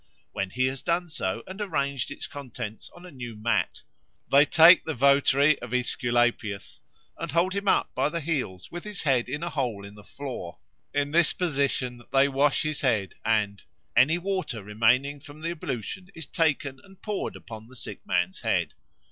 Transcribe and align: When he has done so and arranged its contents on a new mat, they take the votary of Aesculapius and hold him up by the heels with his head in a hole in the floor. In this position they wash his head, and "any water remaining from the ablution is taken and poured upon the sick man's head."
When 0.31 0.49
he 0.49 0.65
has 0.65 0.81
done 0.81 1.09
so 1.09 1.43
and 1.45 1.61
arranged 1.61 2.09
its 2.09 2.25
contents 2.25 2.89
on 2.95 3.05
a 3.05 3.11
new 3.11 3.35
mat, 3.35 3.83
they 4.31 4.45
take 4.45 4.83
the 4.83 4.95
votary 4.95 5.59
of 5.61 5.75
Aesculapius 5.75 6.79
and 7.19 7.29
hold 7.31 7.53
him 7.53 7.67
up 7.67 7.93
by 7.93 8.09
the 8.09 8.19
heels 8.19 8.71
with 8.71 8.83
his 8.83 9.03
head 9.03 9.29
in 9.29 9.43
a 9.43 9.51
hole 9.51 9.85
in 9.85 9.93
the 9.93 10.03
floor. 10.03 10.57
In 10.91 11.11
this 11.11 11.33
position 11.33 12.01
they 12.11 12.27
wash 12.27 12.63
his 12.63 12.81
head, 12.81 13.13
and 13.23 13.61
"any 13.95 14.17
water 14.17 14.63
remaining 14.63 15.19
from 15.19 15.41
the 15.41 15.51
ablution 15.51 16.09
is 16.15 16.25
taken 16.25 16.79
and 16.83 16.99
poured 17.03 17.35
upon 17.35 17.67
the 17.67 17.75
sick 17.75 18.03
man's 18.03 18.39
head." 18.41 18.73